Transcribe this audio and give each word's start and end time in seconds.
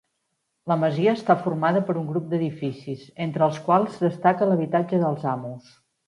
La 0.69 0.75
masia 0.83 1.11
està 1.17 1.33
formada 1.41 1.83
per 1.89 1.95
un 1.99 2.07
grup 2.11 2.31
d'edificis, 2.31 3.03
entre 3.25 3.45
els 3.49 3.59
quals 3.67 3.99
destaca 4.05 4.47
l'habitatge 4.53 5.01
dels 5.05 5.27
amos. 5.33 5.69